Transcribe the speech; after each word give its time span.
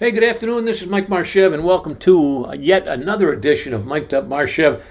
Hey, 0.00 0.10
good 0.10 0.24
afternoon. 0.24 0.64
This 0.64 0.82
is 0.82 0.88
Mike 0.88 1.08
Marchev, 1.08 1.52
and 1.52 1.64
welcome 1.64 1.96
to 1.96 2.52
yet 2.58 2.88
another 2.88 3.32
edition 3.32 3.74
of 3.74 3.86
Mike 3.86 4.12
Up 4.12 4.26
Marchev. 4.26 4.84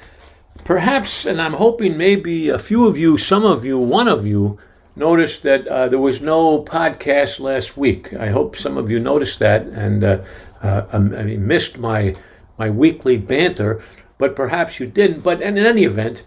Perhaps, 0.64 1.26
and 1.26 1.42
I'm 1.42 1.54
hoping 1.54 1.98
maybe 1.98 2.50
a 2.50 2.60
few 2.60 2.86
of 2.88 2.98
you, 2.98 3.18
some 3.18 3.46
of 3.46 3.66
you, 3.66 3.78
one 3.80 4.08
of 4.08 4.26
you, 4.26 4.60
noticed 4.96 5.44
that 5.44 5.68
uh, 5.68 5.88
there 5.90 6.00
was 6.00 6.22
no 6.22 6.64
podcast 6.64 7.40
last 7.40 7.78
week. 7.78 8.14
I 8.14 8.30
hope 8.30 8.56
some 8.56 8.78
of 8.78 8.92
you 8.92 9.00
noticed 9.00 9.40
that 9.40 9.64
and 9.64 10.04
uh, 10.04 10.24
uh, 10.62 10.86
um, 10.92 11.16
I 11.16 11.24
missed 11.24 11.78
my 11.78 12.16
my 12.58 12.70
weekly 12.70 13.18
banter, 13.18 13.82
but 14.18 14.36
perhaps 14.36 14.80
you 14.80 14.88
didn't. 14.88 15.24
But 15.24 15.42
in 15.42 15.58
any 15.58 15.86
event, 15.86 16.26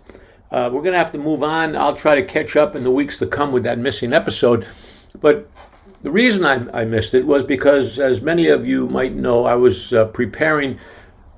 uh, 0.51 0.71
we're 0.73 0.83
going 0.83 0.93
to 0.93 0.99
have 0.99 1.13
to 1.13 1.19
move 1.19 1.43
on. 1.43 1.77
I'll 1.77 1.97
try 1.97 2.15
to 2.15 2.23
catch 2.23 2.57
up 2.57 2.75
in 2.75 2.85
the 2.85 2.91
weeks 2.91 3.19
to 3.19 3.27
come 3.27 3.53
with 3.53 3.65
that 3.65 3.79
missing 3.79 4.13
episode. 4.13 4.67
But 5.21 5.49
the 6.03 6.11
reason 6.11 6.45
I, 6.45 6.83
I 6.83 6.85
missed 6.85 7.15
it 7.15 7.27
was 7.27 7.45
because, 7.45 8.01
as 8.01 8.23
many 8.23 8.49
of 8.49 8.67
you 8.67 8.89
might 8.89 9.15
know, 9.15 9.45
I 9.45 9.55
was 9.55 9.93
uh, 9.93 10.07
preparing 10.07 10.79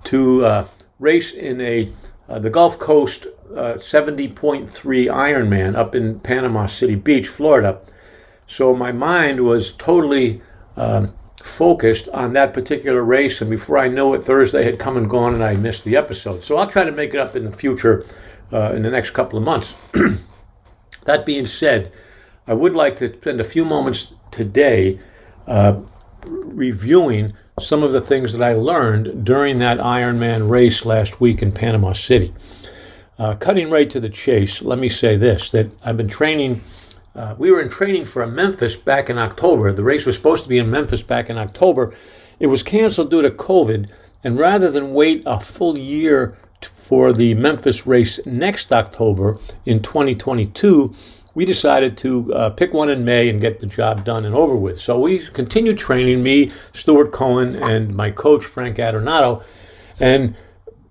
to 0.05 0.45
uh, 0.45 0.67
race 0.99 1.33
in 1.33 1.61
a 1.61 1.89
uh, 2.29 2.39
the 2.39 2.49
Gulf 2.51 2.79
Coast 2.79 3.27
uh, 3.51 3.75
70.3 3.75 4.69
Ironman 4.69 5.77
up 5.77 5.95
in 5.95 6.19
Panama 6.21 6.67
City 6.67 6.95
Beach, 6.95 7.29
Florida. 7.29 7.79
So 8.47 8.75
my 8.75 8.93
mind 8.93 9.45
was 9.45 9.73
totally 9.73 10.41
um, 10.77 11.13
focused 11.43 12.09
on 12.09 12.33
that 12.33 12.55
particular 12.55 13.05
race, 13.05 13.41
and 13.43 13.51
before 13.51 13.79
I 13.79 13.89
know 13.89 14.15
it, 14.15 14.25
Thursday 14.25 14.65
had 14.65 14.79
come 14.79 14.97
and 14.97 15.09
gone, 15.09 15.35
and 15.35 15.45
I 15.45 15.57
missed 15.57 15.85
the 15.85 15.97
episode. 15.97 16.43
So 16.43 16.57
I'll 16.57 16.67
try 16.67 16.85
to 16.85 16.93
make 16.93 17.13
it 17.13 17.21
up 17.21 17.37
in 17.37 17.45
the 17.45 17.53
future, 17.53 18.07
uh, 18.53 18.73
in 18.73 18.83
the 18.83 18.91
next 18.91 19.11
couple 19.11 19.39
of 19.39 19.45
months. 19.45 19.77
that 21.05 21.27
being 21.27 21.47
said, 21.47 21.93
I 22.47 22.53
would 22.53 22.75
like 22.75 22.97
to 22.97 23.09
spend 23.09 23.41
a 23.41 23.45
few 23.45 23.65
moments 23.65 24.15
today 24.31 24.99
uh, 25.47 25.81
reviewing 26.27 27.33
some 27.59 27.83
of 27.83 27.93
the 27.93 28.01
things 28.01 28.33
that 28.35 28.43
I 28.43 28.53
learned 28.53 29.25
during 29.25 29.59
that 29.61 29.79
Ironman 29.79 30.51
race 30.51 30.85
last 30.85 31.21
week 31.23 31.41
in 31.41 31.53
Panama 31.53 31.93
City. 31.93 32.35
Uh, 33.19 33.35
cutting 33.37 33.71
right 33.71 33.89
to 33.89 34.01
the 34.01 34.11
chase, 34.11 34.61
let 34.61 34.79
me 34.79 34.89
say 34.89 35.17
this 35.17 35.53
that 35.53 35.71
I've 35.85 35.97
been 35.97 36.09
training. 36.09 36.61
Uh, 37.15 37.35
we 37.39 37.51
were 37.51 37.63
in 37.63 37.71
training 37.71 38.05
for 38.05 38.23
a 38.23 38.29
Memphis 38.29 38.77
back 38.77 39.09
in 39.09 39.17
October. 39.17 39.73
The 39.73 39.85
race 39.85 40.05
was 40.05 40.17
supposed 40.17 40.43
to 40.43 40.49
be 40.49 40.59
in 40.59 40.71
Memphis 40.71 41.03
back 41.03 41.31
in 41.31 41.39
October. 41.39 41.95
It 42.41 42.49
was 42.49 42.63
canceled 42.63 43.11
due 43.11 43.23
to 43.23 43.31
COVID. 43.31 43.89
And 44.25 44.39
rather 44.39 44.71
than 44.71 44.93
wait 44.93 45.23
a 45.25 45.39
full 45.39 45.79
year 45.79 46.37
for 46.61 47.13
the 47.13 47.35
Memphis 47.35 47.87
race 47.87 48.19
next 48.27 48.73
October 48.73 49.37
in 49.65 49.81
2022, 49.81 50.95
we 51.35 51.45
decided 51.45 51.99
to 51.99 52.33
uh, 52.33 52.51
pick 52.51 52.73
one 52.73 52.89
in 52.89 53.05
May 53.05 53.29
and 53.29 53.41
get 53.41 53.61
the 53.61 53.67
job 53.67 54.05
done 54.05 54.25
and 54.25 54.35
over 54.35 54.55
with. 54.55 54.81
So 54.81 54.99
we 55.01 55.19
continued 55.19 55.79
training, 55.79 56.23
me, 56.23 56.53
Stuart 56.73 57.13
Cohen, 57.13 57.57
and 57.57 57.95
my 57.95 58.11
coach, 58.11 58.45
Frank 58.45 58.79
Adornato. 58.79 59.45
And 60.01 60.37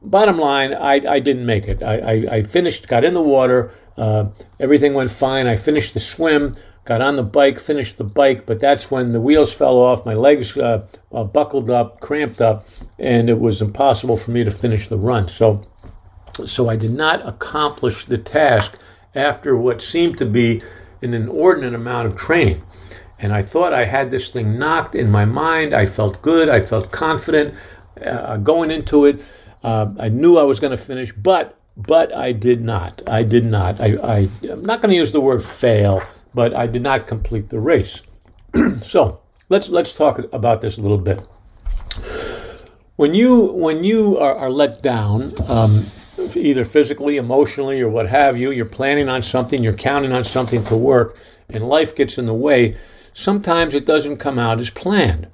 bottom 0.01 0.37
line, 0.37 0.73
I, 0.73 1.01
I 1.07 1.19
didn't 1.19 1.45
make 1.45 1.67
it. 1.67 1.81
I, 1.81 1.97
I, 1.97 2.35
I, 2.35 2.43
finished, 2.43 2.87
got 2.87 3.03
in 3.03 3.13
the 3.13 3.21
water, 3.21 3.73
uh, 3.97 4.25
everything 4.59 4.93
went 4.93 5.11
fine. 5.11 5.47
I 5.47 5.55
finished 5.55 5.93
the 5.93 5.99
swim, 5.99 6.57
got 6.85 7.01
on 7.01 7.15
the 7.15 7.23
bike, 7.23 7.59
finished 7.59 7.97
the 7.97 8.03
bike, 8.03 8.45
but 8.45 8.59
that's 8.59 8.91
when 8.91 9.13
the 9.13 9.21
wheels 9.21 9.53
fell 9.53 9.77
off, 9.77 10.05
my 10.05 10.13
legs 10.13 10.57
uh, 10.57 10.85
uh 11.13 11.23
buckled 11.23 11.69
up, 11.69 12.01
cramped 12.01 12.41
up, 12.41 12.67
and 12.99 13.29
it 13.29 13.39
was 13.39 13.61
impossible 13.61 14.17
for 14.17 14.31
me 14.31 14.43
to 14.43 14.51
finish 14.51 14.89
the 14.89 14.97
run. 14.97 15.29
So, 15.29 15.65
so 16.45 16.69
I 16.69 16.75
did 16.75 16.91
not 16.91 17.25
accomplish 17.25 18.05
the 18.05 18.17
task 18.17 18.77
after 19.15 19.55
what 19.55 19.81
seemed 19.81 20.17
to 20.17 20.25
be 20.25 20.61
an 21.01 21.13
inordinate 21.13 21.73
amount 21.73 22.07
of 22.07 22.15
training. 22.15 22.63
And 23.19 23.33
I 23.33 23.41
thought 23.41 23.73
I 23.73 23.85
had 23.85 24.09
this 24.09 24.31
thing 24.31 24.57
knocked 24.57 24.95
in 24.95 25.09
my 25.09 25.25
mind. 25.25 25.73
I 25.73 25.85
felt 25.85 26.21
good. 26.21 26.49
I 26.49 26.59
felt 26.59 26.91
confident 26.91 27.55
uh, 28.05 28.37
going 28.37 28.71
into 28.71 29.05
it. 29.05 29.21
Uh, 29.63 29.91
I 29.97 30.09
knew 30.09 30.37
I 30.37 30.43
was 30.43 30.59
going 30.59 30.71
to 30.71 30.83
finish, 30.83 31.11
but 31.13 31.57
but 31.75 32.13
I 32.13 32.33
did 32.33 32.61
not. 32.61 33.01
I 33.07 33.23
did 33.23 33.45
not. 33.45 33.79
I, 33.79 33.97
I 34.03 34.29
I'm 34.51 34.63
not 34.63 34.81
going 34.81 34.91
to 34.91 34.95
use 34.95 35.11
the 35.11 35.21
word 35.21 35.43
fail, 35.43 36.01
but 36.33 36.53
I 36.53 36.67
did 36.67 36.81
not 36.81 37.07
complete 37.07 37.49
the 37.49 37.59
race. 37.59 38.01
so 38.81 39.21
let's 39.49 39.69
let's 39.69 39.93
talk 39.93 40.19
about 40.33 40.61
this 40.61 40.77
a 40.77 40.81
little 40.81 40.97
bit. 40.97 41.21
When 42.97 43.15
you 43.15 43.45
when 43.53 43.83
you 43.83 44.17
are, 44.17 44.35
are 44.35 44.51
let 44.51 44.81
down. 44.81 45.33
Um, 45.49 45.85
either 46.35 46.65
physically, 46.65 47.17
emotionally, 47.17 47.81
or 47.81 47.89
what 47.89 48.09
have 48.09 48.37
you. 48.37 48.51
You're 48.51 48.65
planning 48.65 49.09
on 49.09 49.21
something, 49.21 49.63
you're 49.63 49.73
counting 49.73 50.11
on 50.11 50.23
something 50.23 50.63
to 50.65 50.75
work, 50.75 51.17
and 51.49 51.67
life 51.67 51.95
gets 51.95 52.17
in 52.17 52.25
the 52.25 52.33
way. 52.33 52.77
Sometimes 53.13 53.73
it 53.73 53.85
doesn't 53.85 54.17
come 54.17 54.39
out 54.39 54.59
as 54.59 54.69
planned. 54.69 55.27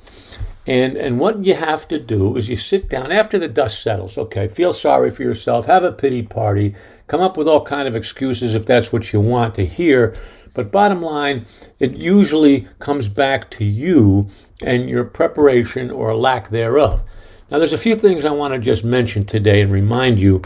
And, 0.67 0.97
and 0.97 1.19
what 1.19 1.45
you 1.45 1.55
have 1.55 1.87
to 1.87 1.97
do 1.97 2.37
is 2.37 2.49
you 2.49 2.55
sit 2.55 2.89
down 2.89 3.11
after 3.11 3.39
the 3.39 3.47
dust 3.47 3.81
settles. 3.81 4.17
Okay, 4.17 4.47
feel 4.47 4.71
sorry 4.71 5.09
for 5.09 5.23
yourself, 5.23 5.65
have 5.65 5.83
a 5.83 5.91
pity 5.91 6.21
party, 6.21 6.75
come 7.07 7.21
up 7.21 7.37
with 7.37 7.47
all 7.47 7.65
kind 7.65 7.87
of 7.87 7.95
excuses 7.95 8.53
if 8.53 8.65
that's 8.65 8.93
what 8.93 9.11
you 9.11 9.19
want 9.19 9.55
to 9.55 9.65
hear. 9.65 10.13
But 10.53 10.71
bottom 10.71 11.01
line, 11.01 11.45
it 11.79 11.97
usually 11.97 12.67
comes 12.79 13.09
back 13.09 13.49
to 13.51 13.65
you 13.65 14.27
and 14.61 14.89
your 14.89 15.05
preparation 15.05 15.89
or 15.89 16.15
lack 16.15 16.49
thereof. 16.49 17.03
Now, 17.49 17.57
there's 17.57 17.73
a 17.73 17.77
few 17.77 17.95
things 17.95 18.25
I 18.25 18.31
want 18.31 18.53
to 18.53 18.59
just 18.59 18.83
mention 18.83 19.25
today 19.25 19.61
and 19.61 19.71
remind 19.71 20.19
you 20.19 20.43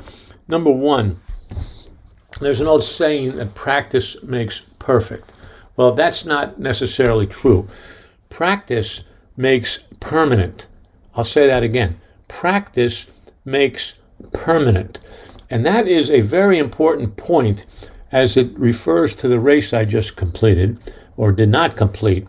Number 0.48 0.72
one, 0.72 1.20
there's 2.40 2.62
an 2.62 2.68
old 2.68 2.84
saying 2.84 3.38
that 3.38 3.56
practice 3.56 4.22
makes 4.24 4.62
perfect. 4.80 5.34
Well, 5.76 5.94
that's 5.94 6.26
not 6.26 6.60
necessarily 6.60 7.26
true. 7.26 7.68
Practice 8.30 9.04
makes 9.38 9.80
permanent. 10.00 10.68
I'll 11.16 11.24
say 11.24 11.48
that 11.48 11.64
again. 11.64 12.00
Practice 12.28 13.08
makes 13.46 14.00
permanent. 14.34 15.00
And 15.50 15.66
that 15.66 15.88
is 15.88 16.10
a 16.10 16.22
very 16.22 16.58
important 16.58 17.16
point 17.16 17.66
as 18.12 18.38
it 18.38 18.58
refers 18.58 19.16
to 19.16 19.28
the 19.28 19.40
race 19.40 19.74
I 19.74 19.86
just 19.86 20.16
completed 20.16 20.80
or 21.18 21.32
did 21.32 21.50
not 21.50 21.78
complete. 21.78 22.28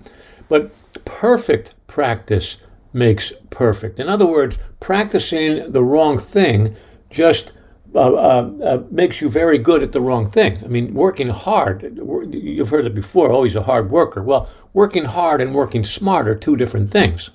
But 0.49 0.73
perfect 1.05 1.75
practice 1.87 2.59
makes 2.93 3.33
perfect. 3.51 3.99
In 3.99 4.09
other 4.09 4.27
words, 4.27 4.59
practicing 4.81 5.73
the 5.73 5.83
wrong 5.83 6.19
thing 6.19 6.77
just 7.11 7.53
uh, 7.95 7.99
uh, 7.99 8.51
uh, 8.65 8.83
makes 8.91 9.21
you 9.21 9.29
very 9.29 9.57
good 9.57 9.83
at 9.83 9.93
the 9.93 10.01
wrong 10.01 10.29
thing. 10.29 10.59
I 10.65 10.67
mean, 10.67 10.95
working 10.95 11.29
hard, 11.29 11.97
you've 12.33 12.71
heard 12.71 12.87
it 12.87 12.95
before, 12.95 13.31
always 13.31 13.55
a 13.55 13.63
hard 13.63 13.91
worker. 13.91 14.23
Well, 14.23 14.49
working 14.73 15.05
hard 15.05 15.41
and 15.41 15.55
working 15.55 15.85
smart 15.85 16.27
are 16.27 16.35
two 16.35 16.57
different 16.57 16.91
things. 16.91 17.31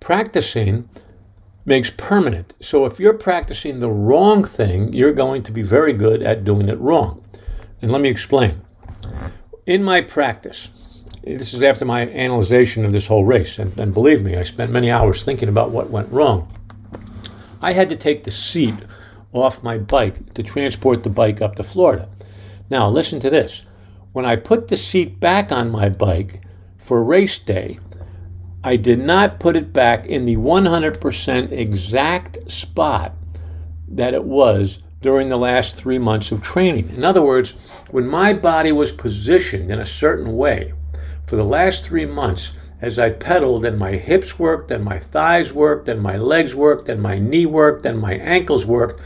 Practicing 0.00 0.88
makes 1.64 1.90
permanent. 1.90 2.54
So 2.60 2.86
if 2.86 2.98
you're 2.98 3.14
practicing 3.14 3.78
the 3.78 3.88
wrong 3.88 4.42
thing, 4.42 4.92
you're 4.92 5.12
going 5.12 5.44
to 5.44 5.52
be 5.52 5.62
very 5.62 5.92
good 5.92 6.20
at 6.22 6.44
doing 6.44 6.68
it 6.68 6.78
wrong. 6.80 7.24
And 7.80 7.92
let 7.92 8.00
me 8.00 8.08
explain. 8.08 8.62
In 9.66 9.82
my 9.82 10.00
practice, 10.00 11.04
this 11.22 11.54
is 11.54 11.62
after 11.62 11.84
my 11.84 12.00
analysis 12.00 12.76
of 12.76 12.92
this 12.92 13.06
whole 13.06 13.24
race, 13.24 13.58
and, 13.58 13.78
and 13.78 13.94
believe 13.94 14.22
me, 14.22 14.36
I 14.36 14.42
spent 14.42 14.72
many 14.72 14.90
hours 14.90 15.24
thinking 15.24 15.48
about 15.48 15.70
what 15.70 15.90
went 15.90 16.10
wrong. 16.10 16.48
I 17.62 17.72
had 17.72 17.88
to 17.90 17.96
take 17.96 18.24
the 18.24 18.30
seat 18.30 18.74
off 19.34 19.62
my 19.62 19.76
bike 19.76 20.32
to 20.34 20.42
transport 20.42 21.02
the 21.02 21.10
bike 21.10 21.42
up 21.42 21.56
to 21.56 21.62
Florida. 21.62 22.08
Now, 22.70 22.88
listen 22.88 23.20
to 23.20 23.30
this. 23.30 23.64
When 24.12 24.24
I 24.24 24.36
put 24.36 24.68
the 24.68 24.76
seat 24.76 25.20
back 25.20 25.52
on 25.52 25.70
my 25.70 25.88
bike 25.88 26.40
for 26.78 27.02
race 27.02 27.38
day, 27.38 27.78
I 28.62 28.76
did 28.76 28.98
not 28.98 29.40
put 29.40 29.56
it 29.56 29.72
back 29.72 30.06
in 30.06 30.24
the 30.24 30.36
100% 30.36 31.52
exact 31.52 32.50
spot 32.50 33.14
that 33.88 34.14
it 34.14 34.24
was 34.24 34.82
during 35.02 35.28
the 35.28 35.36
last 35.36 35.76
three 35.76 35.98
months 35.98 36.32
of 36.32 36.40
training. 36.40 36.88
In 36.96 37.04
other 37.04 37.22
words, 37.22 37.52
when 37.90 38.06
my 38.06 38.32
body 38.32 38.72
was 38.72 38.90
positioned 38.90 39.70
in 39.70 39.80
a 39.80 39.84
certain 39.84 40.34
way 40.34 40.72
for 41.26 41.36
the 41.36 41.44
last 41.44 41.84
three 41.84 42.06
months, 42.06 42.54
as 42.84 42.98
I 42.98 43.08
pedaled 43.08 43.64
and 43.64 43.78
my 43.78 43.92
hips 43.92 44.38
worked 44.38 44.70
and 44.70 44.84
my 44.84 44.98
thighs 44.98 45.54
worked 45.54 45.88
and 45.88 46.02
my 46.02 46.18
legs 46.18 46.54
worked 46.54 46.86
and 46.90 47.00
my 47.00 47.18
knee 47.18 47.46
worked 47.46 47.86
and 47.86 47.98
my 47.98 48.12
ankles 48.16 48.66
worked, 48.66 49.00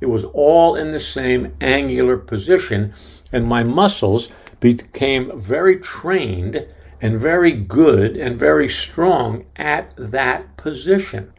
it 0.00 0.06
was 0.06 0.22
all 0.26 0.76
in 0.76 0.92
the 0.92 1.00
same 1.00 1.52
angular 1.60 2.16
position, 2.16 2.94
and 3.32 3.44
my 3.44 3.64
muscles 3.64 4.30
became 4.60 5.36
very 5.36 5.78
trained 5.78 6.64
and 7.00 7.18
very 7.18 7.50
good 7.50 8.16
and 8.16 8.38
very 8.38 8.68
strong 8.68 9.44
at 9.56 9.92
that 9.96 10.56
position. 10.56 11.32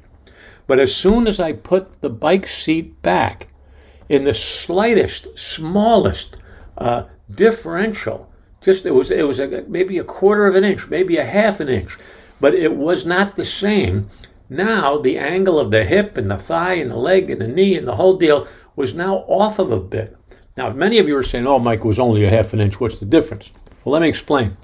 But 0.68 0.80
as 0.80 0.94
soon 0.94 1.28
as 1.28 1.40
I 1.40 1.54
put 1.54 2.02
the 2.02 2.10
bike 2.10 2.46
seat 2.46 3.02
back 3.04 3.48
in 4.10 4.25
the 4.25 4.34
slightest, 4.34 5.38
smallest 5.38 6.36
uh, 6.78 7.04
differential, 7.34 8.30
just 8.66 8.86
it 8.86 8.92
was 8.92 9.12
it 9.12 9.26
was 9.26 9.40
a, 9.40 9.64
maybe 9.68 10.00
a 10.00 10.04
quarter 10.04 10.48
of 10.48 10.56
an 10.56 10.64
inch, 10.64 10.90
maybe 10.90 11.18
a 11.18 11.26
half 11.26 11.60
an 11.60 11.70
inch, 11.70 11.98
but 12.42 12.54
it 12.54 12.76
was 12.76 13.06
not 13.06 13.36
the 13.36 13.46
same 13.46 14.10
now 14.50 14.98
the 14.98 15.18
angle 15.18 15.60
of 15.60 15.72
the 15.72 15.84
hip 15.84 16.18
and 16.18 16.30
the 16.30 16.38
thigh 16.38 16.74
and 16.74 16.92
the 16.92 16.98
leg 16.98 17.30
and 17.30 17.42
the 17.42 17.48
knee 17.48 17.78
and 17.78 17.88
the 17.88 17.96
whole 17.96 18.18
deal 18.18 18.48
was 18.76 18.94
now 18.94 19.18
off 19.28 19.60
of 19.60 19.72
a 19.72 19.80
bit. 19.80 20.16
Now, 20.58 20.70
many 20.72 21.00
of 21.00 21.08
you 21.08 21.18
are 21.18 21.24
saying, 21.24 21.48
oh, 21.48 21.60
Mike, 21.60 21.80
it 21.80 21.86
was 21.86 22.00
only 22.00 22.24
a 22.26 22.30
half 22.30 22.54
an 22.54 22.62
inch. 22.62 22.80
What's 22.80 23.00
the 23.00 23.06
difference? 23.06 23.52
Well, 23.84 23.94
let 23.94 24.02
me 24.02 24.08
explain. 24.08 24.56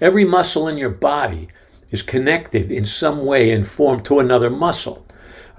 Every 0.00 0.24
muscle 0.24 0.68
in 0.68 0.78
your 0.78 0.90
body 0.90 1.48
is 1.90 2.02
connected 2.02 2.70
in 2.70 2.86
some 2.86 3.26
way 3.26 3.50
and 3.50 3.66
form 3.66 4.02
to 4.04 4.20
another 4.20 4.48
muscle. 4.48 5.04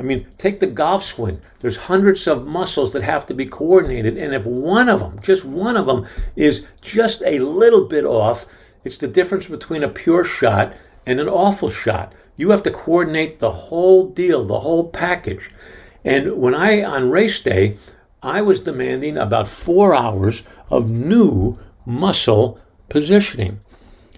I 0.01 0.03
mean, 0.03 0.25
take 0.39 0.59
the 0.59 0.65
golf 0.65 1.03
swing. 1.03 1.39
There's 1.59 1.77
hundreds 1.77 2.25
of 2.25 2.47
muscles 2.47 2.91
that 2.93 3.03
have 3.03 3.23
to 3.27 3.35
be 3.35 3.45
coordinated. 3.45 4.17
And 4.17 4.33
if 4.33 4.47
one 4.47 4.89
of 4.89 4.99
them, 4.99 5.19
just 5.21 5.45
one 5.45 5.77
of 5.77 5.85
them, 5.85 6.07
is 6.35 6.65
just 6.81 7.21
a 7.23 7.37
little 7.37 7.85
bit 7.85 8.03
off, 8.03 8.47
it's 8.83 8.97
the 8.97 9.07
difference 9.07 9.45
between 9.45 9.83
a 9.83 9.87
pure 9.87 10.23
shot 10.23 10.75
and 11.05 11.19
an 11.19 11.29
awful 11.29 11.69
shot. 11.69 12.13
You 12.35 12.49
have 12.49 12.63
to 12.63 12.71
coordinate 12.71 13.37
the 13.37 13.51
whole 13.51 14.07
deal, 14.07 14.43
the 14.43 14.61
whole 14.61 14.89
package. 14.89 15.51
And 16.03 16.35
when 16.37 16.55
I, 16.55 16.81
on 16.81 17.11
race 17.11 17.39
day, 17.39 17.77
I 18.23 18.41
was 18.41 18.59
demanding 18.59 19.17
about 19.17 19.47
four 19.47 19.93
hours 19.93 20.43
of 20.71 20.89
new 20.89 21.59
muscle 21.85 22.59
positioning. 22.89 23.59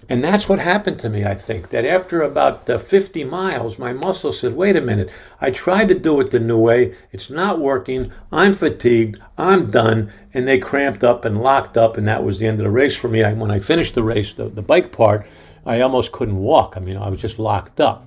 And 0.08 0.22
that's 0.22 0.48
what 0.48 0.58
happened 0.58 0.98
to 1.00 1.08
me, 1.08 1.24
I 1.24 1.34
think, 1.34 1.70
that 1.70 1.84
after 1.84 2.22
about 2.22 2.68
uh, 2.68 2.78
50 2.78 3.24
miles, 3.24 3.78
my 3.78 3.92
muscles 3.92 4.38
said, 4.38 4.54
wait 4.54 4.76
a 4.76 4.80
minute, 4.80 5.10
I 5.40 5.50
tried 5.50 5.88
to 5.88 5.98
do 5.98 6.20
it 6.20 6.30
the 6.30 6.40
new 6.40 6.58
way. 6.58 6.94
It's 7.10 7.30
not 7.30 7.58
working. 7.58 8.12
I'm 8.30 8.52
fatigued. 8.52 9.20
I'm 9.38 9.70
done. 9.70 10.12
And 10.34 10.46
they 10.46 10.58
cramped 10.58 11.04
up 11.04 11.24
and 11.24 11.42
locked 11.42 11.76
up. 11.76 11.96
And 11.96 12.06
that 12.06 12.22
was 12.22 12.38
the 12.38 12.46
end 12.46 12.60
of 12.60 12.64
the 12.64 12.70
race 12.70 12.96
for 12.96 13.08
me. 13.08 13.24
I, 13.24 13.32
when 13.32 13.50
I 13.50 13.58
finished 13.58 13.94
the 13.94 14.02
race, 14.02 14.34
the, 14.34 14.48
the 14.48 14.62
bike 14.62 14.92
part, 14.92 15.26
I 15.64 15.80
almost 15.80 16.12
couldn't 16.12 16.36
walk. 16.36 16.76
I 16.76 16.80
mean, 16.80 16.96
I 16.96 17.08
was 17.08 17.20
just 17.20 17.38
locked 17.38 17.80
up. 17.80 18.06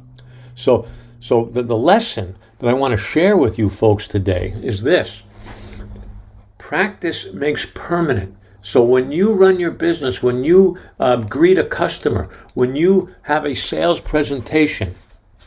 So, 0.54 0.88
so 1.20 1.46
the, 1.46 1.64
the 1.64 1.78
lesson 1.78 2.36
that 2.60 2.68
I 2.68 2.74
want 2.74 2.92
to 2.92 2.98
share 2.98 3.38
with 3.38 3.58
you 3.58 3.70
folks 3.70 4.08
today 4.08 4.54
is 4.64 4.82
this 4.82 5.24
practice 6.58 7.32
makes 7.32 7.66
permanent. 7.66 8.36
So 8.62 8.84
when 8.84 9.12
you 9.12 9.34
run 9.34 9.60
your 9.60 9.72
business, 9.72 10.24
when 10.24 10.44
you 10.44 10.78
uh, 11.00 11.18
greet 11.18 11.58
a 11.58 11.64
customer, 11.64 12.30
when 12.54 12.76
you 12.76 13.16
have 13.24 13.46
a 13.46 13.56
sales 13.56 14.02
presentation, 14.02 14.96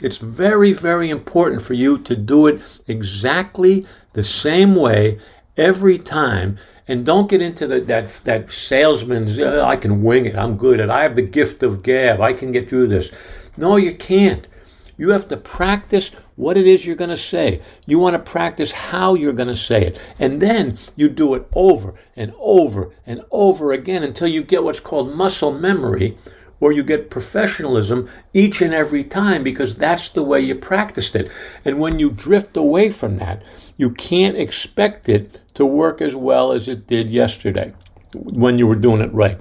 it's 0.01 0.19
very, 0.19 0.73
very 0.73 1.11
important 1.11 1.63
for 1.63 1.75
you 1.75 1.99
to 1.99 2.17
do 2.17 2.47
it 2.47 2.63
exactly 2.87 3.87
the 4.13 4.23
same 4.23 4.75
way 4.75 5.19
every 5.57 5.99
time. 5.99 6.59
And 6.89 7.05
don't 7.05 7.29
get 7.29 7.43
into 7.43 7.67
the, 7.67 7.81
that 7.83 8.09
that 8.25 8.51
salesman's. 8.51 9.39
I 9.39 9.77
can 9.77 10.03
wing 10.03 10.27
it. 10.27 10.37
I'm 10.37 10.57
good 10.57 10.81
at. 10.81 10.91
I 10.91 11.03
have 11.03 11.15
the 11.15 11.23
gift 11.23 11.63
of 11.63 11.83
gab. 11.83 12.21
I 12.21 12.33
can 12.33 12.51
get 12.51 12.69
through 12.69 12.89
this. 12.89 13.13
No, 13.57 13.77
you 13.77 13.95
can't. 13.95 14.49
You 14.97 15.11
have 15.11 15.29
to 15.29 15.37
practice 15.37 16.13
what 16.41 16.57
it 16.57 16.67
is 16.67 16.87
you're 16.87 16.97
going 16.97 17.11
to 17.11 17.17
say. 17.19 17.61
You 17.85 17.99
want 17.99 18.15
to 18.15 18.31
practice 18.31 18.73
how 18.73 19.13
you're 19.13 19.35
going 19.35 19.49
to 19.49 19.55
say 19.55 19.87
it. 19.87 20.01
And 20.19 20.41
then 20.41 20.79
you 20.97 21.11
do 21.11 21.35
it 21.35 21.47
over 21.53 21.95
and 22.17 22.33
over 22.39 22.93
and 23.07 23.23
over 23.31 23.73
again 23.73 24.03
until 24.03 24.27
you 24.27 24.43
get 24.43 24.65
what's 24.65 24.81
called 24.81 25.15
muscle 25.15 25.53
memory 25.53 26.17
or 26.59 26.73
you 26.73 26.83
get 26.83 27.11
professionalism 27.11 28.09
each 28.33 28.63
and 28.63 28.73
every 28.73 29.05
time 29.05 29.43
because 29.43 29.77
that's 29.77 30.09
the 30.09 30.23
way 30.23 30.41
you 30.41 30.55
practiced 30.55 31.15
it. 31.15 31.31
And 31.67 31.79
when 31.79 31.99
you 31.99 32.11
drift 32.11 32.57
away 32.57 32.89
from 32.91 33.19
that, 33.19 33.43
you 33.77 33.91
can't 33.91 34.39
expect 34.39 35.11
it 35.11 35.41
to 35.55 35.67
work 35.67 36.01
as 36.01 36.17
well 36.17 36.53
as 36.53 36.71
it 36.71 36.87
did 36.87 37.11
yesterday 37.11 37.75
when 38.15 38.59
you 38.59 38.67
were 38.67 38.77
doing 38.77 39.03
it 39.03 39.13
right. 39.13 39.39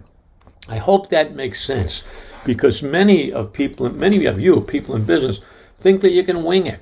I 0.67 0.77
hope 0.77 1.09
that 1.09 1.33
makes 1.33 1.63
sense 1.63 2.03
because 2.45 2.83
many 2.83 3.31
of 3.31 3.53
people, 3.53 3.89
many 3.89 4.25
of 4.25 4.41
you, 4.41 4.59
people 4.59 4.95
in 4.95 5.05
business, 5.05 5.39
think 5.79 6.01
that 6.01 6.11
you 6.11 6.23
can 6.23 6.43
wing 6.43 6.67
it. 6.67 6.81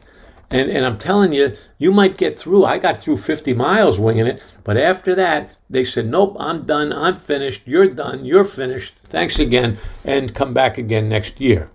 And, 0.50 0.70
and 0.70 0.86
I'm 0.86 0.98
telling 0.98 1.34
you, 1.34 1.56
you 1.78 1.92
might 1.92 2.18
get 2.18 2.40
through. 2.40 2.64
I 2.64 2.78
got 2.78 2.98
through 2.98 3.18
50 3.18 3.54
miles 3.54 4.00
winging 4.00 4.28
it, 4.28 4.44
but 4.64 4.78
after 4.78 5.14
that, 5.16 5.58
they 5.70 5.84
said, 5.84 6.08
Nope, 6.08 6.38
I'm 6.40 6.66
done. 6.66 6.94
I'm 6.94 7.18
finished. 7.18 7.64
You're 7.66 7.88
done. 7.88 8.24
You're 8.24 8.46
finished. 8.46 8.96
Thanks 9.04 9.40
again, 9.40 9.78
and 10.06 10.34
come 10.34 10.54
back 10.54 10.78
again 10.78 11.10
next 11.10 11.42
year. 11.42 11.70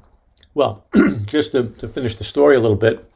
Well, 0.55 0.87
just 1.27 1.53
to, 1.53 1.69
to 1.69 1.89
finish 1.89 2.17
the 2.17 2.25
story 2.25 2.57
a 2.57 2.61
little 2.61 2.77
bit, 2.77 3.13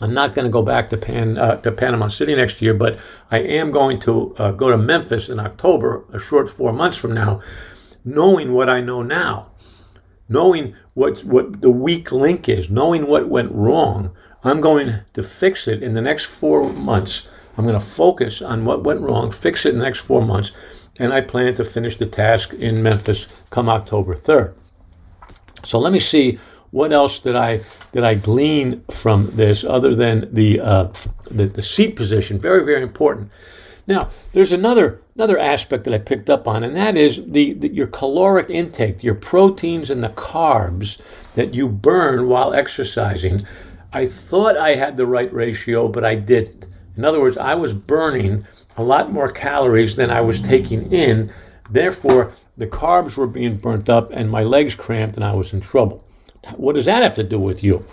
I'm 0.00 0.14
not 0.14 0.34
going 0.34 0.46
to 0.46 0.50
go 0.50 0.62
back 0.62 0.88
to, 0.90 0.96
Pan, 0.96 1.36
uh, 1.36 1.56
to 1.56 1.72
Panama 1.72 2.08
City 2.08 2.34
next 2.34 2.62
year, 2.62 2.74
but 2.74 2.98
I 3.30 3.38
am 3.38 3.70
going 3.70 4.00
to 4.00 4.34
uh, 4.36 4.50
go 4.52 4.70
to 4.70 4.78
Memphis 4.78 5.28
in 5.28 5.40
October, 5.40 6.04
a 6.12 6.18
short 6.18 6.48
four 6.48 6.72
months 6.72 6.96
from 6.96 7.12
now, 7.12 7.42
knowing 8.04 8.52
what 8.52 8.70
I 8.70 8.80
know 8.80 9.02
now 9.02 9.50
knowing 10.28 10.74
what 10.94 11.20
what 11.20 11.60
the 11.60 11.70
weak 11.70 12.10
link 12.12 12.48
is, 12.48 12.70
knowing 12.70 13.06
what 13.06 13.28
went 13.28 13.52
wrong, 13.52 14.10
I'm 14.44 14.60
going 14.60 15.00
to 15.12 15.22
fix 15.22 15.68
it 15.68 15.82
in 15.82 15.94
the 15.94 16.00
next 16.00 16.26
four 16.26 16.72
months. 16.72 17.30
I'm 17.56 17.64
going 17.64 17.78
to 17.78 17.84
focus 17.84 18.42
on 18.42 18.64
what 18.64 18.84
went 18.84 19.00
wrong, 19.00 19.30
fix 19.30 19.66
it 19.66 19.72
in 19.72 19.78
the 19.78 19.84
next 19.84 20.00
four 20.00 20.22
months, 20.22 20.52
and 20.98 21.12
I 21.12 21.20
plan 21.20 21.54
to 21.54 21.64
finish 21.64 21.96
the 21.96 22.06
task 22.06 22.52
in 22.54 22.82
Memphis 22.82 23.44
come 23.50 23.68
October 23.68 24.14
3rd. 24.14 24.54
So 25.64 25.78
let 25.78 25.92
me 25.92 26.00
see 26.00 26.38
what 26.70 26.92
else 26.92 27.20
did 27.20 27.36
I 27.36 27.60
did 27.92 28.04
I 28.04 28.14
glean 28.14 28.82
from 28.90 29.30
this 29.30 29.64
other 29.64 29.94
than 29.94 30.28
the 30.32 30.60
uh, 30.60 30.88
the, 31.30 31.46
the 31.46 31.62
seat 31.62 31.96
position? 31.96 32.38
Very 32.38 32.64
very 32.64 32.82
important. 32.82 33.32
Now, 33.86 34.10
there's 34.32 34.52
another 34.52 35.00
another 35.14 35.38
aspect 35.38 35.84
that 35.84 35.94
I 35.94 35.98
picked 35.98 36.28
up 36.28 36.48
on, 36.48 36.64
and 36.64 36.76
that 36.76 36.96
is 36.96 37.24
the, 37.24 37.54
the, 37.54 37.68
your 37.68 37.86
caloric 37.86 38.50
intake, 38.50 39.02
your 39.02 39.14
proteins 39.14 39.90
and 39.90 40.02
the 40.02 40.10
carbs 40.10 41.00
that 41.34 41.54
you 41.54 41.68
burn 41.68 42.28
while 42.28 42.52
exercising. 42.52 43.46
I 43.96 44.04
thought 44.04 44.58
I 44.58 44.74
had 44.74 44.98
the 44.98 45.06
right 45.06 45.32
ratio, 45.32 45.88
but 45.88 46.04
I 46.04 46.16
didn't. 46.16 46.66
In 46.98 47.04
other 47.06 47.18
words, 47.18 47.38
I 47.38 47.54
was 47.54 47.72
burning 47.72 48.46
a 48.76 48.82
lot 48.82 49.10
more 49.10 49.30
calories 49.30 49.96
than 49.96 50.10
I 50.10 50.20
was 50.20 50.38
taking 50.38 50.92
in. 50.92 51.32
Therefore, 51.70 52.32
the 52.58 52.66
carbs 52.66 53.16
were 53.16 53.26
being 53.26 53.56
burnt 53.56 53.88
up 53.88 54.10
and 54.12 54.30
my 54.30 54.42
legs 54.42 54.74
cramped 54.74 55.16
and 55.16 55.24
I 55.24 55.34
was 55.34 55.54
in 55.54 55.62
trouble. 55.62 56.04
What 56.56 56.74
does 56.74 56.84
that 56.84 57.02
have 57.02 57.14
to 57.14 57.24
do 57.24 57.40
with 57.40 57.62
you? 57.62 57.86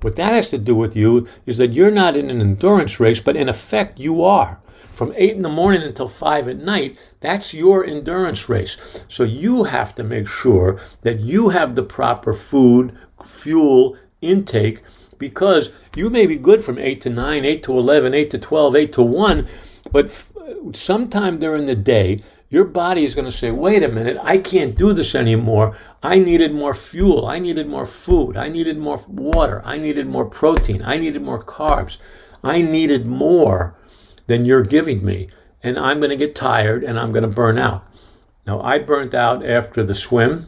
What 0.00 0.16
that 0.16 0.32
has 0.32 0.48
to 0.48 0.56
do 0.56 0.74
with 0.74 0.96
you 0.96 1.28
is 1.44 1.58
that 1.58 1.74
you're 1.74 1.90
not 1.90 2.16
in 2.16 2.30
an 2.30 2.40
endurance 2.40 2.98
race, 2.98 3.20
but 3.20 3.36
in 3.36 3.50
effect, 3.50 4.00
you 4.00 4.24
are 4.24 4.58
from 4.92 5.12
8 5.14 5.36
in 5.36 5.42
the 5.42 5.50
morning 5.50 5.82
until 5.82 6.08
5 6.08 6.48
at 6.48 6.56
night, 6.56 6.98
that's 7.20 7.52
your 7.52 7.84
endurance 7.84 8.48
race. 8.48 9.04
So 9.08 9.24
you 9.24 9.64
have 9.64 9.94
to 9.96 10.04
make 10.04 10.26
sure 10.26 10.80
that 11.02 11.20
you 11.20 11.50
have 11.50 11.74
the 11.74 11.82
proper 11.82 12.32
food, 12.32 12.96
fuel 13.22 13.98
intake 14.22 14.82
because 15.18 15.72
you 15.96 16.10
may 16.10 16.26
be 16.26 16.36
good 16.36 16.64
from 16.64 16.78
8 16.78 17.00
to 17.02 17.10
9, 17.10 17.44
8 17.44 17.62
to 17.64 17.78
11, 17.78 18.14
8 18.14 18.30
to 18.30 18.38
12, 18.38 18.76
8 18.76 18.92
to 18.92 19.02
1, 19.02 19.48
but 19.92 20.06
f- 20.06 20.32
sometime 20.72 21.38
during 21.38 21.66
the 21.66 21.76
day, 21.76 22.20
your 22.50 22.64
body 22.64 23.04
is 23.04 23.14
going 23.14 23.24
to 23.24 23.32
say, 23.32 23.50
wait 23.50 23.82
a 23.82 23.88
minute, 23.88 24.16
I 24.22 24.38
can't 24.38 24.76
do 24.76 24.92
this 24.92 25.14
anymore. 25.14 25.76
I 26.02 26.18
needed 26.18 26.54
more 26.54 26.74
fuel. 26.74 27.26
I 27.26 27.40
needed 27.40 27.66
more 27.66 27.86
food. 27.86 28.36
I 28.36 28.48
needed 28.48 28.78
more 28.78 29.00
water. 29.08 29.60
I 29.64 29.76
needed 29.76 30.06
more 30.06 30.26
protein. 30.26 30.82
I 30.84 30.96
needed 30.96 31.22
more 31.22 31.42
carbs. 31.42 31.98
I 32.44 32.62
needed 32.62 33.06
more 33.06 33.76
than 34.26 34.44
you're 34.44 34.62
giving 34.62 35.04
me. 35.04 35.30
And 35.62 35.78
I'm 35.78 35.98
going 35.98 36.10
to 36.10 36.16
get 36.16 36.36
tired 36.36 36.84
and 36.84 37.00
I'm 37.00 37.10
going 37.10 37.28
to 37.28 37.28
burn 37.28 37.58
out. 37.58 37.86
Now, 38.46 38.60
I 38.60 38.78
burnt 38.78 39.14
out 39.14 39.44
after 39.44 39.82
the 39.82 39.94
swim. 39.94 40.46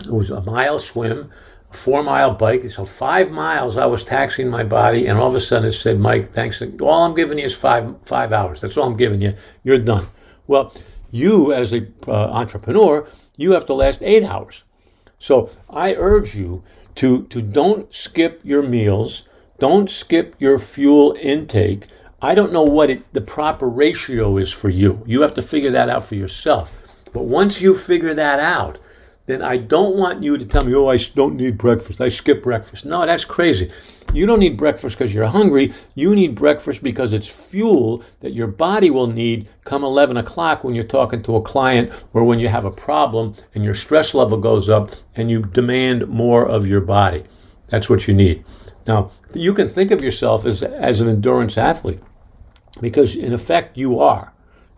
It 0.00 0.12
was 0.12 0.30
a 0.30 0.42
mile 0.42 0.78
swim, 0.78 1.30
four 1.72 2.02
mile 2.02 2.34
bike. 2.34 2.68
So, 2.68 2.84
five 2.84 3.30
miles 3.30 3.76
I 3.76 3.86
was 3.86 4.04
taxing 4.04 4.48
my 4.48 4.64
body. 4.64 5.06
And 5.06 5.18
all 5.18 5.28
of 5.28 5.34
a 5.34 5.40
sudden 5.40 5.68
it 5.68 5.72
said, 5.72 5.98
Mike, 5.98 6.28
thanks. 6.28 6.62
All 6.80 7.04
I'm 7.04 7.14
giving 7.14 7.38
you 7.38 7.44
is 7.44 7.54
five, 7.54 7.94
five 8.04 8.32
hours. 8.32 8.60
That's 8.60 8.76
all 8.76 8.86
I'm 8.86 8.96
giving 8.96 9.20
you. 9.20 9.34
You're 9.64 9.78
done. 9.78 10.06
Well, 10.46 10.74
you 11.10 11.52
as 11.52 11.72
an 11.72 11.94
uh, 12.06 12.12
entrepreneur, 12.12 13.06
you 13.36 13.52
have 13.52 13.66
to 13.66 13.74
last 13.74 14.02
eight 14.02 14.24
hours. 14.24 14.64
So, 15.18 15.50
I 15.70 15.94
urge 15.94 16.34
you 16.34 16.62
to, 16.96 17.24
to 17.26 17.42
don't 17.42 17.92
skip 17.92 18.40
your 18.42 18.62
meals. 18.62 19.28
Don't 19.58 19.88
skip 19.88 20.34
your 20.38 20.58
fuel 20.58 21.16
intake 21.20 21.88
I 22.24 22.36
don't 22.36 22.52
know 22.52 22.62
what 22.62 22.88
it, 22.88 23.12
the 23.12 23.20
proper 23.20 23.68
ratio 23.68 24.36
is 24.36 24.52
for 24.52 24.70
you. 24.70 25.02
You 25.06 25.22
have 25.22 25.34
to 25.34 25.42
figure 25.42 25.72
that 25.72 25.88
out 25.88 26.04
for 26.04 26.14
yourself. 26.14 26.72
But 27.12 27.24
once 27.24 27.60
you 27.60 27.74
figure 27.74 28.14
that 28.14 28.38
out, 28.38 28.78
then 29.26 29.42
I 29.42 29.56
don't 29.56 29.96
want 29.96 30.22
you 30.22 30.36
to 30.36 30.44
tell 30.44 30.64
me, 30.64 30.74
oh, 30.74 30.88
I 30.88 30.96
don't 30.96 31.36
need 31.36 31.56
breakfast. 31.56 32.00
I 32.00 32.08
skip 32.08 32.42
breakfast. 32.42 32.84
No, 32.84 33.06
that's 33.06 33.24
crazy. 33.24 33.70
You 34.12 34.26
don't 34.26 34.40
need 34.40 34.56
breakfast 34.56 34.98
because 34.98 35.14
you're 35.14 35.26
hungry. 35.26 35.72
You 35.94 36.14
need 36.14 36.34
breakfast 36.34 36.82
because 36.82 37.12
it's 37.12 37.28
fuel 37.28 38.02
that 38.20 38.34
your 38.34 38.48
body 38.48 38.90
will 38.90 39.06
need 39.06 39.48
come 39.64 39.84
11 39.84 40.16
o'clock 40.16 40.64
when 40.64 40.74
you're 40.74 40.84
talking 40.84 41.22
to 41.22 41.36
a 41.36 41.42
client 41.42 41.92
or 42.12 42.24
when 42.24 42.40
you 42.40 42.48
have 42.48 42.64
a 42.64 42.70
problem 42.70 43.34
and 43.54 43.64
your 43.64 43.74
stress 43.74 44.12
level 44.12 44.38
goes 44.38 44.68
up 44.68 44.90
and 45.14 45.30
you 45.30 45.42
demand 45.42 46.08
more 46.08 46.44
of 46.44 46.66
your 46.66 46.80
body. 46.80 47.22
That's 47.68 47.88
what 47.88 48.08
you 48.08 48.14
need. 48.14 48.44
Now, 48.86 49.12
you 49.32 49.54
can 49.54 49.68
think 49.68 49.92
of 49.92 50.02
yourself 50.02 50.44
as, 50.44 50.62
as 50.62 51.00
an 51.00 51.08
endurance 51.08 51.56
athlete 51.56 52.00
because 52.80 53.14
in 53.14 53.32
effect 53.32 53.76
you 53.76 54.00
are 54.00 54.32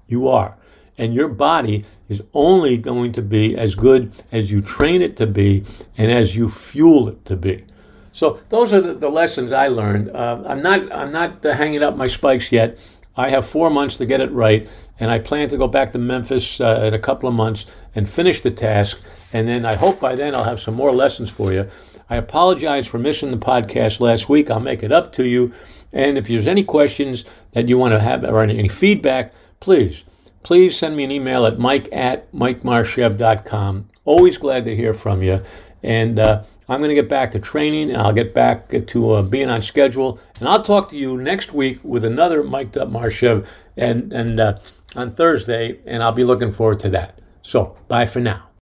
you 0.06 0.28
are 0.28 0.56
and 0.98 1.14
your 1.14 1.28
body 1.28 1.84
is 2.08 2.22
only 2.34 2.76
going 2.76 3.12
to 3.12 3.22
be 3.22 3.56
as 3.56 3.74
good 3.74 4.12
as 4.32 4.50
you 4.50 4.60
train 4.60 5.02
it 5.02 5.16
to 5.16 5.26
be 5.26 5.64
and 5.96 6.10
as 6.10 6.36
you 6.36 6.48
fuel 6.48 7.08
it 7.08 7.24
to 7.24 7.36
be 7.36 7.64
so 8.12 8.38
those 8.48 8.72
are 8.72 8.80
the, 8.80 8.94
the 8.94 9.08
lessons 9.08 9.52
i 9.52 9.68
learned 9.68 10.08
uh, 10.10 10.42
i'm 10.46 10.62
not 10.62 10.80
i'm 10.92 11.10
not 11.10 11.44
uh, 11.44 11.54
hanging 11.54 11.82
up 11.82 11.96
my 11.96 12.06
spikes 12.06 12.52
yet 12.52 12.78
i 13.16 13.28
have 13.28 13.46
four 13.46 13.70
months 13.70 13.96
to 13.96 14.06
get 14.06 14.20
it 14.20 14.30
right 14.32 14.68
and 15.00 15.10
i 15.10 15.18
plan 15.18 15.48
to 15.48 15.56
go 15.56 15.66
back 15.66 15.92
to 15.92 15.98
memphis 15.98 16.60
uh, 16.60 16.82
in 16.84 16.94
a 16.94 16.98
couple 16.98 17.28
of 17.28 17.34
months 17.34 17.66
and 17.94 18.08
finish 18.08 18.40
the 18.40 18.50
task 18.50 19.00
and 19.32 19.48
then 19.48 19.64
i 19.64 19.74
hope 19.74 19.98
by 20.00 20.14
then 20.14 20.34
i'll 20.34 20.44
have 20.44 20.60
some 20.60 20.74
more 20.74 20.92
lessons 20.92 21.30
for 21.30 21.52
you 21.52 21.68
I 22.10 22.16
apologize 22.16 22.86
for 22.86 22.98
missing 22.98 23.30
the 23.30 23.38
podcast 23.38 23.98
last 23.98 24.28
week. 24.28 24.50
I'll 24.50 24.60
make 24.60 24.82
it 24.82 24.92
up 24.92 25.12
to 25.14 25.26
you. 25.26 25.54
And 25.92 26.18
if 26.18 26.28
there's 26.28 26.46
any 26.46 26.62
questions 26.62 27.24
that 27.52 27.68
you 27.68 27.78
want 27.78 27.92
to 27.92 28.00
have 28.00 28.24
or 28.24 28.42
any 28.42 28.68
feedback, 28.68 29.32
please, 29.60 30.04
please 30.44 30.78
send 30.78 30.96
me 30.96 31.02
an 31.02 31.10
email 31.10 31.44
at 31.46 31.58
mike 31.58 31.88
at 31.92 32.30
mikemarchev.com. 32.32 33.88
Always 34.04 34.38
glad 34.38 34.64
to 34.66 34.76
hear 34.76 34.92
from 34.92 35.22
you. 35.22 35.40
And 35.82 36.18
uh, 36.18 36.44
I'm 36.68 36.80
going 36.80 36.90
to 36.90 36.94
get 36.94 37.08
back 37.08 37.32
to 37.32 37.40
training 37.40 37.90
and 37.90 38.00
I'll 38.00 38.12
get 38.12 38.32
back 38.32 38.70
to 38.86 39.10
uh, 39.10 39.22
being 39.22 39.50
on 39.50 39.60
schedule. 39.60 40.20
And 40.38 40.48
I'll 40.48 40.62
talk 40.62 40.88
to 40.90 40.96
you 40.96 41.18
next 41.18 41.52
week 41.52 41.80
with 41.82 42.04
another 42.04 42.42
Mike 42.42 42.76
Up 42.76 42.88
Marchev 42.88 43.48
and, 43.76 44.12
and 44.12 44.38
uh, 44.38 44.58
on 44.94 45.10
Thursday. 45.10 45.80
And 45.84 46.02
I'll 46.02 46.12
be 46.12 46.24
looking 46.24 46.52
forward 46.52 46.80
to 46.80 46.90
that. 46.90 47.18
So 47.42 47.76
bye 47.88 48.06
for 48.06 48.20
now. 48.20 48.44